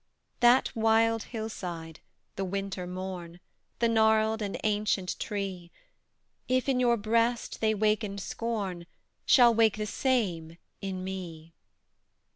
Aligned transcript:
That 0.39 0.75
wild 0.75 1.25
hill 1.25 1.47
side, 1.47 1.99
the 2.35 2.43
winter 2.43 2.87
morn, 2.87 3.39
The 3.77 3.87
gnarled 3.87 4.41
and 4.41 4.59
ancient 4.63 5.19
tree, 5.19 5.69
If 6.47 6.67
in 6.67 6.79
your 6.79 6.97
breast 6.97 7.61
they 7.61 7.75
waken 7.75 8.17
scorn, 8.17 8.87
Shall 9.27 9.53
wake 9.53 9.77
the 9.77 9.85
same 9.85 10.57
in 10.81 11.03
me. 11.03 11.53